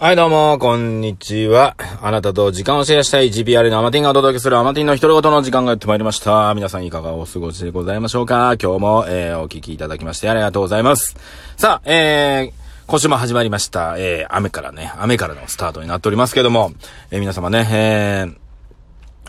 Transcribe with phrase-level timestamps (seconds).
[0.00, 1.74] はい、どうも、こんにちは。
[2.00, 6.54] あなたと時間をシェアしたい GPR のアマティンがお届けするアマティンの独り言の時間がやってまいりました。
[6.54, 11.16] 皆さんいかがお過ごしでございましょうか今日も、えー、お聞きいただきましてありがとうございます。
[11.56, 13.96] さあ、えー、今週も始まりました。
[13.98, 16.70] えー、雨からね、雨からのスタートになっておりますけども、
[17.10, 18.36] えー、皆様ね、えー、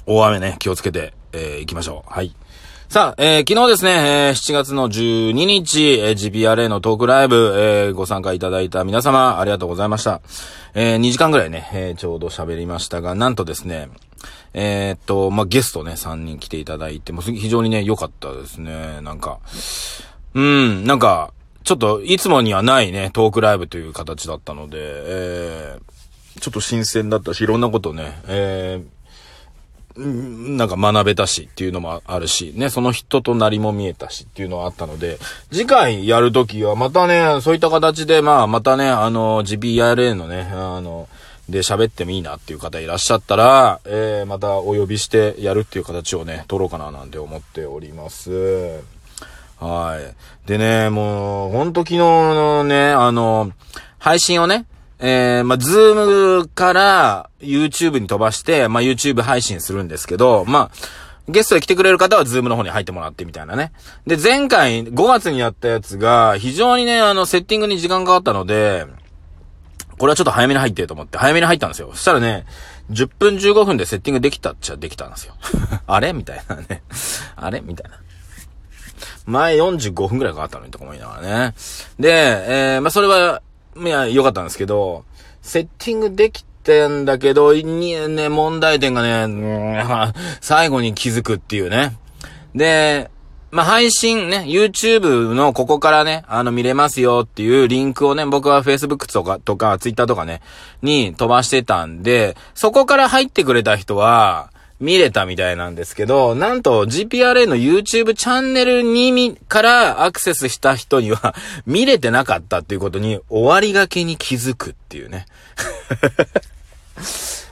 [0.05, 2.13] 大雨ね、気をつけて、えー、行きましょう。
[2.13, 2.35] はい。
[2.89, 10.21] さあ、えー、昨日ですね、えー、7月の12日、えー、GPRA のトークライブ、えー、ご参加いただいた皆様、ありがとうございました。
[10.73, 13.89] えー、2時間ぐらいね、えー、ちょうど喋りましたが、なんとですね、
[14.55, 19.01] えー、っと、まあ、ゲストね、3人来ていただいて、もう非常にね、良かったですね。
[19.01, 19.37] なんか、
[20.33, 21.31] うん、なんか、
[21.63, 28.98] ちょっと、いつもにはないね、トークライブという形だったので、えー、ちょっと新鮮だったし、いろんなことね、えー、
[29.97, 35.17] なんか学べたしっていうのもあるし、ね、その人となりも見えたしっていうのはあったので、
[35.51, 41.09] 次回やるときはまたね、そういった形で、まあ、またね、あの、GPRA のね、あの、
[41.49, 48.81] で喋ってもいいなっていう方いらっしゃったら、えー、またお呼びしてやるっていう形をね、取ろうかななんて思っております。
[49.59, 50.47] はい。
[50.47, 53.51] でね、もう、ほんと昨日のね、あの、
[53.97, 54.65] 配信をね、
[54.99, 60.71] えー、まあ、ズームから YouTube に飛ばして、まあ、YouTube 配信するんですけど、まあ、
[61.29, 63.71] ゲストで来てくれる方はズームの方に入ってもらってみたいなね。
[64.05, 68.85] で、前回5月にやったやつが、非常にね、あの、セッティングに時間かかったので、
[69.97, 71.89] これはちょっと早めに入ってと思って、早めに入ったんですよ。
[71.91, 72.45] そしたらね、
[72.91, 75.35] 10分15分でセッティングできたっちゃできたんですよ。
[75.87, 76.13] あれ？
[76.13, 76.83] みたいなね。
[77.35, 77.61] あれ？
[77.61, 77.97] みたいな。
[79.25, 81.55] 前45分くらいかかったのにとか思いながらね。
[81.99, 82.09] で、
[82.75, 83.41] えー、まあ、それは、
[83.77, 85.05] いや、良かったんですけど、
[85.41, 89.83] セッティングできてんだけど、に、ね、問題点がね、
[90.41, 91.97] 最後に気づくっていうね。
[92.55, 93.09] で、
[93.51, 100.41] まあ、配信ね、YouTube のここからね、あの見れますよっていうリンクをね、僕は Facebook とか、とか Twitter とかね、
[100.83, 111.35] に飛ばしてたんで、そこから入ってくれた人は、見れたみたいなんですけど、なんと GPRA の YouTube チャンネルにみ、からアクセスした人には
[111.67, 115.25] 見れてなかったっていうことに終わりがけに気づくっていうね。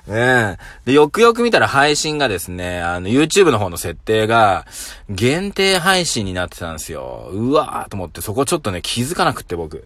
[0.07, 0.57] ねえ。
[0.85, 4.65] で、よくよく見たら配信がですね、あの、YouTube の方の設定が、
[5.09, 7.29] 限定配信になってたんですよ。
[7.33, 9.85] うわーと思って、そこちょっとね、気づかなくって僕。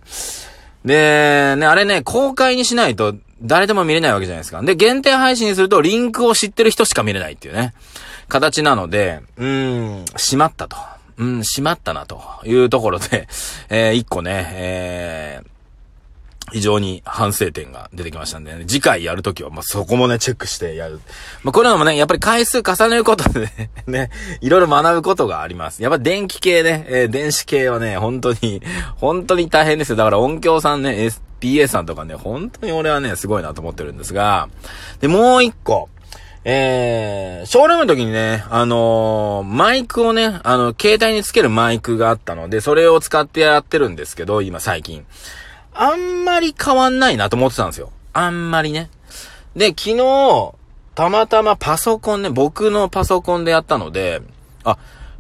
[0.86, 4.62] で、ね、あれね、公開にしないと、誰でも見れないわけじゃないですか。
[4.62, 7.74] で、限定配信にすると、リンクを知ってる人しか見れないっていうね、
[8.28, 10.78] 形なので、うーん、しまったと。
[11.18, 13.28] うん、しまったな、というところで、
[13.70, 21.00] えー、一個ね、えー、非常に反省点が出てきましたんでね、次回やるときは、まあ、そこもね、チェックしてやる。
[21.44, 24.10] まあ、これもね、やっぱり回数重ねることでね、 ね、
[24.42, 25.84] いろいろ学ぶことがあります。
[25.84, 28.62] やっぱ電気系ね、えー、電子系はね、本当に、
[28.96, 29.96] 本当に大変ですよ。
[29.96, 34.48] だから音響さんね、PA さんとかね、本当に俺はね、すごいなと思ってるんですが、
[35.02, 35.90] で、もう一個、
[36.44, 45.06] えー、ショールームの時にね、あのー、マイクをね、あの、携帯につけるマイクがあったので、それを使ってやってるんですけど、今最近。
[45.74, 47.92] あんまり変わんないなと思ってたんですよ。
[48.14, 48.90] あんまりね。
[49.56, 50.54] で、昨日、
[50.96, 54.22] たまたまパソコンね、僕のパソコンでやったので、
[54.64, 54.78] あ、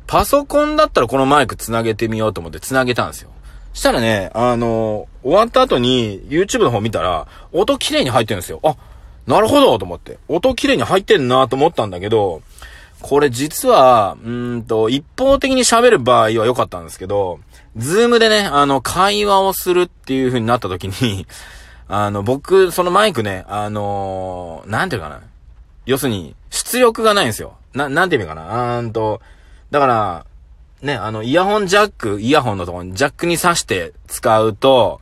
[0.07, 3.29] パソコンだったらこのマイク繋げてみようと思って繋げたんですよ。
[3.73, 8.59] したらね、あのー、終わった後に YouTube の方見たら、音綺麗に入ってるんですよ。
[8.63, 8.75] あ、
[9.27, 10.17] なるほどと思って。
[10.27, 12.41] 音綺麗に入ってんなと思ったんだけど、
[13.01, 17.39] これ実は、うんと、一方的に喋る場合は良かったんですけど、
[17.75, 21.25] ズームでね、あの、会話をするっていう風になった時に、
[21.87, 25.21] あの、僕、そのマイクね、あのー、なんていうかな。
[25.85, 27.55] 要するに、出力がないんですよ。
[27.73, 28.75] な、なんていうかな。
[28.75, 29.21] あーんと、
[29.71, 30.25] だから、
[30.81, 35.01] ね、あの、イヤホンジャック、イヤホンのところにジャックに挿して使うと、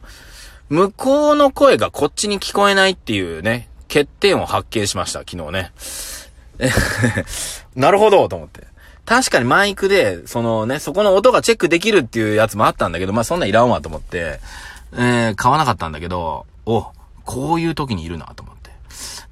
[0.70, 5.72] 向こうの声がこっちに聞こえないっていうね、欠点を発見しました、昨日ね。
[7.76, 8.68] なるほど、と思って。
[9.06, 14.40] 確かにマイクで、そのね、そこの音がチェックできるっていうやつもあったんだけど、まあそんないらんわと思って、
[14.94, 16.86] えー、買わなかったんだけど、お、
[17.26, 18.70] こういう時にいるなと思って。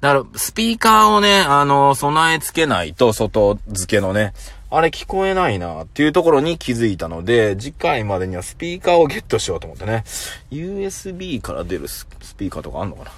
[0.00, 4.34] だから、スピーカーをね、あの、備え付けないと、外付けのね、
[4.70, 10.04] あれ聞こえないなっていうところに気づいたので、次回までにはスピーカーをゲットしようと思ってね。
[10.50, 12.06] USB から出るス
[12.36, 13.10] ピーカーとかあんのかな？
[13.10, 13.14] っ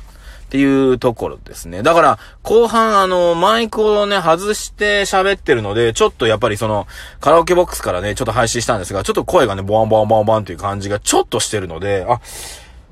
[0.50, 1.85] ていうところですね。
[1.85, 6.88] だから、後半あの、マイクをね、外して喋ってるので、ちょっとやっぱりその、
[7.20, 12.20] カラオケボックスからね、ちょっと配信したんですが、ちょっと声がね、ボワンボワンボワンボワンっていう感じがちょっとしてるので、あ、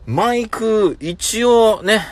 [0.07, 2.07] マイク、一応ね、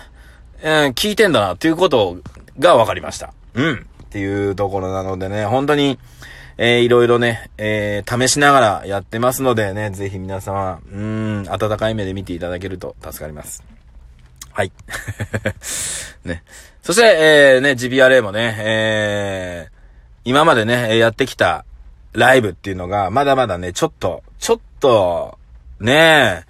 [0.63, 2.19] えー、聞いてんだなっていうこと
[2.59, 3.33] が分かりました。
[3.55, 3.87] うん。
[4.05, 5.99] っていうところなのでね、本当に、
[6.59, 13.63] えー、いろいろね、えー、試しながらやってますのでね、ぜひ皆様、うん、温かい目で見ていただけると助かります。
[14.53, 14.73] はい。
[16.25, 16.43] ね。
[16.83, 19.71] そして、えー、ね、GBRA もね、えー、
[20.25, 21.67] 今までね、やってきた
[22.15, 25.39] ライブっていうのが、まだまだね、ちょっと、ちょっと、
[25.79, 26.45] ねえ、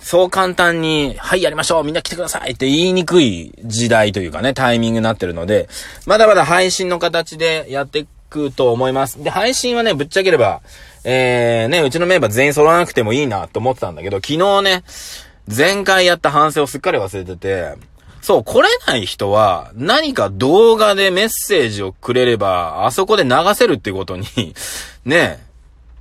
[0.00, 5.68] そう簡単に、はい、やりましょうみんな来てくださいって言いにくい時代というかね、タイミングになってるので、
[6.06, 9.22] まだまだ配信の形でやってくと思います。
[9.22, 10.62] で、配信はね、ぶっちゃければ、
[11.04, 14.84] えー、ね、うちのメンバー全員揃わなくてもいいなと思ってたんだけど、昨日ね、
[15.54, 17.74] 前回やった反省をすっかり忘れてて、
[18.22, 24.26] そう、来れない人は、何か動画でメッセージをくれれば、あそこで流せるってことに
[25.04, 25.42] ね、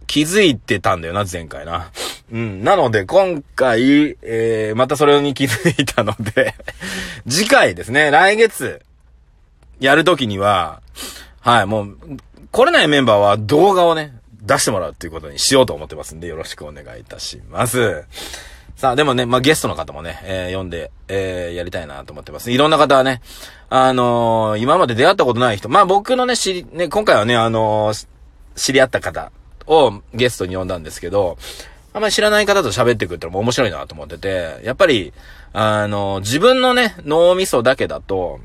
[0.06, 1.92] 気づいてたんだよな、前回な。
[2.32, 2.64] うん。
[2.64, 6.56] なので、今回、えー、またそれに気づいたので
[7.28, 8.82] 次回ですね、来月、
[9.80, 10.82] やるときには、
[11.42, 11.98] はい、もう、
[12.52, 18.06] 来れないメンバーは動画をね、出してもらうっていうことにしようと思ってますんで、よろしくお願いいたします。
[18.76, 22.50] さあ、でもね、まあ、ゲストの方もね、えー、読んで、えー、やりたいなと思ってます。
[22.52, 23.22] いろんな方はね、
[23.70, 27.94] あのー、今まで出会ったことない人、まあ、僕のね、知り、ね、今回はね、あの、
[28.56, 29.32] 知り合った方
[29.68, 31.38] をゲストに呼んだんですけど、
[31.92, 35.14] あんまり知らない方と喋ってくるってのも面白いなと思ってて、やっぱり、
[35.54, 38.40] あの、自分のね、脳みそだけだと、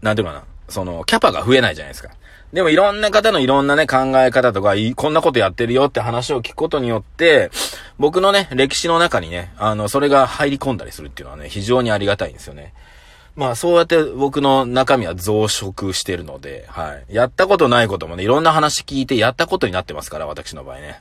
[0.00, 2.10] なんていうかな、その、キャパが増えないじゃないですか。
[2.52, 7.50] でもいろんな方のいろんなね、考え方とか、こんなことやってるよって話を聞くことによって、
[7.98, 12.74] 僕のね、歴史の中にね、あの、それが入り込んだりするっていうのはね、非常にありがたいんですよね。
[13.34, 17.14] まあそうやって僕の中身は増殖してるので、はい。
[17.14, 21.00] やったことないこともね、いろんな話聞いてやったことになってますから、私の場合ね。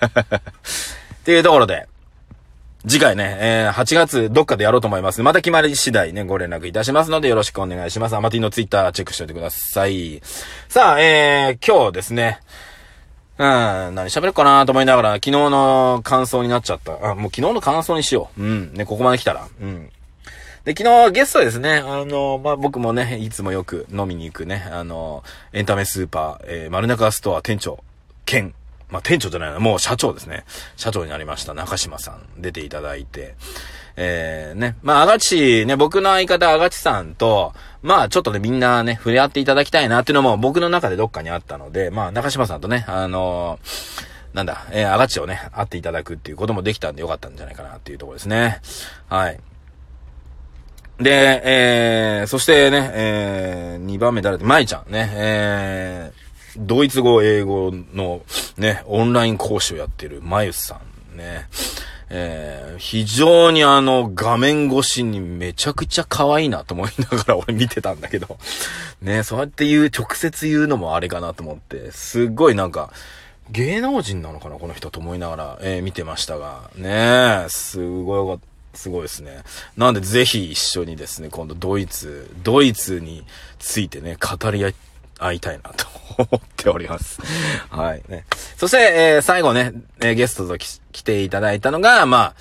[1.20, 1.86] っていうところで、
[2.88, 5.22] 次回ね、えー、8月どっかでやろうと思います。
[5.22, 8.16] また決まり次第ね、ご連絡いたしますのでよろしくお願いします。
[8.16, 10.22] アマティのツイッターチェックしておいてください。
[10.70, 12.40] さあ、えー、今日ですね、
[13.36, 13.46] うん、
[13.94, 17.10] 何喋るかなと思いながら、昨日の感想になっちゃった。
[17.10, 18.42] あ、もう昨日の感想にしよう。
[18.42, 19.46] うん、ね、ここまで来たら。
[19.60, 19.90] うん。
[20.64, 27.84] で、昨日ゲストですね、あの、まあ、僕もね、いつもよく飲みに行くね、あの、エンタメスーパー、えー、丸中ストア店長、
[28.24, 28.54] 兼、
[28.90, 30.44] まあ、店長じゃないな、もう社長ですね。
[30.76, 33.34] 社長になりました中島さん、出ていただいて、
[33.96, 37.52] えー、ね、まあ、あがち、ね、僕の相方あがちさんと、
[37.82, 48.60] まあ、ちょっとね、みんなね、触れ合っていただきたいなっていうのも僕の中でどっかにあったので、まあ、中島さんとね、あのー、なんだ、えー、あがちをね、会っていただくっていうこともできたんでよかったんじゃないかなっていうところですね。
[49.08, 49.40] はい。
[50.98, 54.44] で、えー、そしてね、えー、2番目誰だ？
[54.44, 56.17] 舞ちゃんね、えー、
[56.58, 58.22] ドイツ語、英語の
[58.56, 60.80] ね、オンライン講師をやってるまゆさ
[61.14, 61.16] ん。
[61.16, 61.48] ね、
[62.10, 68.38] えー、非常にあの、画面越しにめちゃくちゃ可愛いなと思いながら俺見てたんだけど、
[69.02, 72.90] ね、そうやって言う、直接言うのもあれかなと思って、すっごいなんか、
[73.50, 78.38] 芸能人なのかなこの人と思いながら、えー、見てましたが、ねすごい。
[78.74, 79.42] すごいですね。
[79.76, 83.24] なんでぜひ一緒にですね、今度ドイツ、ドイツに
[83.58, 84.72] ついてね、語り合っ
[85.18, 85.86] 会いたいなと
[86.18, 87.20] 思っております。
[87.70, 88.02] はい。
[88.08, 88.24] ね。
[88.56, 92.34] そして、えー、最後ね、えー、ゲストと来ていただいたのが、まあ、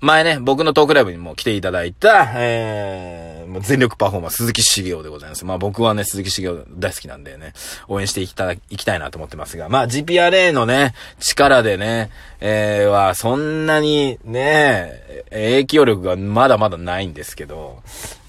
[0.00, 5.44] 前ね、僕のトークライブにも来ていただいた、えー、全力パフォーマー鈴木茂雄でございます。
[5.44, 7.52] まあ僕はね、鈴木茂雄大好きなんでね、
[7.88, 12.10] 応援していきた、いきたいなと思ってますが、まあ GPRA のね、力でね、
[12.40, 17.82] えー、は、そんなにね、影響力がまだまだないんですけど、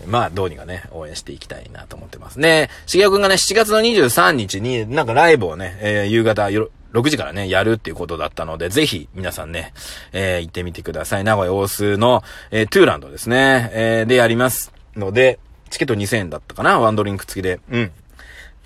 [0.08, 2.70] まあどうにかね、応援していきたいなと思ってますね。
[2.86, 6.50] 茂雄くんがね、7月の23日になんかライブをね、えー、夕方、
[6.96, 9.74] 6時からね、やるっていうことだったので、ぜひ皆さんね、
[10.14, 11.24] えー、行ってみてください。
[11.24, 17.60] 名古屋大須の、えー、トゥーランドですね、えー、でやりますので、チケット2000円だったかなワンドリンク付きで。
[17.70, 17.92] うん。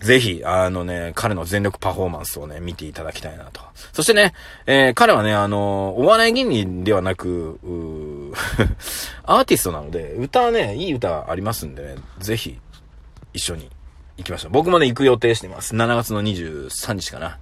[0.01, 3.61] ぜひ、あのね、彼の全力パフォーマンスをね、見ていただきたいなと。
[3.91, 4.33] そしてね、
[4.65, 7.59] えー、彼はね、あの、お笑い芸人ではなく、
[9.23, 12.59] アーティストなので、歌はね、いい歌ありますんでね、ぜひ、
[13.33, 13.69] 一緒に
[14.17, 14.51] 行きましょう。
[14.51, 15.75] 僕もね、行く予定してます。
[15.75, 17.37] 7月の23日かな。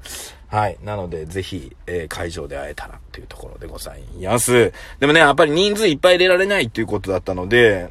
[0.48, 0.77] はい。
[0.84, 4.74] なので、ぜひ、えー、会場で会えたらというところでございます。
[5.00, 7.89] でもね、やっぱり人数いっぱい出られないっていうことだったので、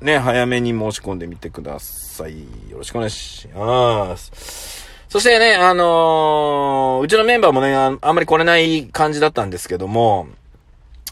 [0.00, 2.40] ね、早めに申し込んでみてください。
[2.70, 4.86] よろしくお願いします。
[5.08, 10.26] そしてね、あのー、うちのメンバーもねあ、あんまり来れない感じだったんですけども、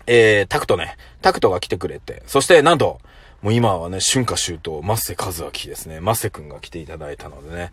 [0.06, 3.00] えー、タクトね、タクトが来てくれて、そしてなんと、
[3.42, 6.00] もう今はね、春夏秋冬、マッセ和明ですね。
[6.00, 7.70] マッセくんが来ていただいたのでね。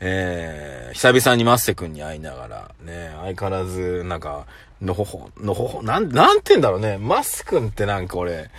[0.00, 4.46] えー、久々にマッセくんに会いながら、ね、相変わらず、なんか、
[4.82, 6.98] のほほ、のほほ、なん、なんて言うんだろうね。
[6.98, 8.50] マスくんってなんか俺、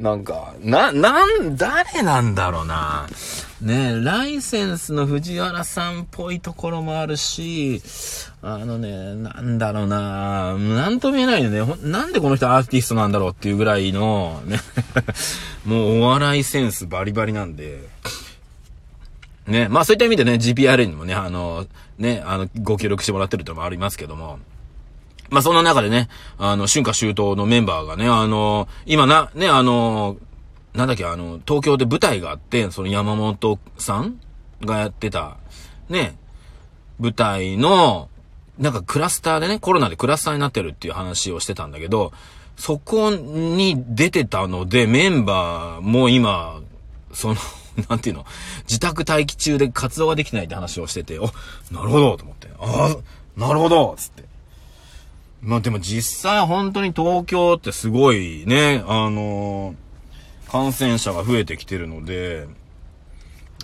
[0.00, 3.06] なんか、な、なん、誰なんだろうな。
[3.62, 7.80] ねライセンスの藤原さんっぽいところもあるし、
[8.42, 10.58] あのね、なんだろうな。
[10.58, 11.76] なんとも言えないよね。
[11.88, 14.58] なんでこの人アーティストなんだろうっていうぐらいの、ね。
[15.64, 17.88] もうお笑いセンスバリバリなんで、
[19.46, 21.66] ね、まあそういった意味でね、GPR にもね、あの、
[21.98, 24.40] ね、あの、ご協力してもらってるってのもありますけども、
[25.30, 30.16] まあそんな中でね、あの、春夏秋冬のメンバーがね、あの、今な、ね、あの、
[30.74, 34.20] なんだっけ、あの、東京で舞台があって、その山本さん
[34.62, 35.36] がやってた、
[35.88, 36.16] ね、
[36.98, 38.08] 舞台の、
[38.58, 42.12] なんかクラスターでね、コロナでクラスターになってるっていう話をしてたんだけど、
[42.56, 46.60] そこに出てたので、メンバーも今、
[47.12, 47.36] その、
[47.88, 48.24] なんていうの、
[48.68, 51.24] 自宅待機中で活動ができないって話をしてて、お、
[51.72, 54.24] なるほどと思って、ああ、なるほどつって。
[55.44, 59.84] まあでも実際本当に東京ってすごいね、あのー
[60.54, 62.46] 感染者が増えてきてるので、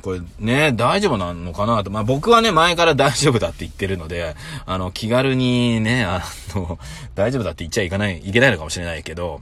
[0.02, 1.90] これね、大丈夫なのかなと。
[1.92, 4.34] まあ僕はね、前から大丈夫だって言ってるので、
[4.66, 6.80] あの、気軽にね、あの、
[7.14, 9.40] 大丈夫だって言っちゃいかない、いけないのかもしれないけど、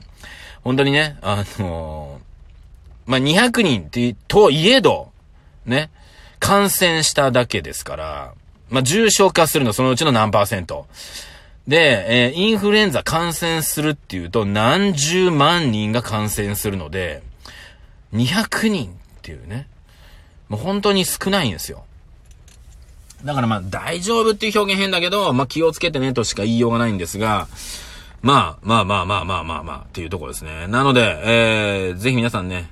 [0.63, 2.21] 本当にね、あの、
[3.07, 5.11] まあ200人って、といえど、
[5.65, 5.91] ね、
[6.41, 8.35] 感染しただけですから、
[8.69, 10.87] まあ重症化するのそのうちの何パーセント。
[11.69, 17.23] で、えー、インフルエンザ感染するっていうと何十万人が感染するので、
[18.15, 19.69] 200人っていうね。
[20.49, 21.85] もう本当に少ないんですよ。
[23.23, 27.49] だからまあ大丈夫っていう表現変だけど、まあ気をつけてねとしか言いようがないんですが、
[28.23, 30.67] まあまあまあまあまあまあまあっていうところですね。
[30.69, 32.71] なので、えー、ぜひ皆さんね、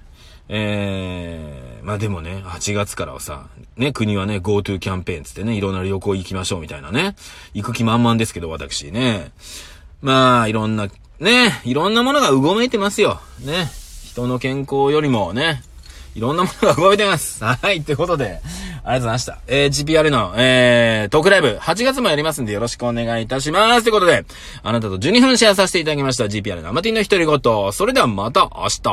[0.49, 7.15] えー、まあでもね、8月からはさ、ね、国はね、GoTo キャンペーンつってね、いろんな旅行行きましょうみたいなね、
[7.55, 9.31] 行く気満々ですけど、私ね。
[10.03, 10.89] まあ、いろんな、
[11.21, 13.21] ね、いろんなものがうごめいてますよ。
[13.45, 13.69] ね。
[14.05, 15.63] 人の健康よりもね、
[16.17, 17.45] いろんなものが動いてます。
[17.47, 19.39] はい、ってことで、ありがとうございました。
[19.47, 23.85] えー、GPR の、えー、トークライブ、8月もやりますんでよろしくお願いいたします。
[23.85, 24.25] ということで、
[24.65, 27.71] あなたと12分シェアさせていただきました GPR のアマティンの一人ごと。
[27.71, 28.91] それではまた明日。